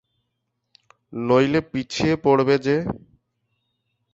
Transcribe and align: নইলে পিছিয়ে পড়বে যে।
নইলে 1.13 1.59
পিছিয়ে 1.71 2.13
পড়বে 2.23 2.55
যে। 2.57 2.75